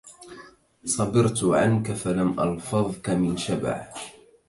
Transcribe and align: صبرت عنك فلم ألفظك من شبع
صبرت 0.85 1.43
عنك 1.43 1.91
فلم 1.93 2.39
ألفظك 2.39 3.09
من 3.09 3.37
شبع 3.37 3.93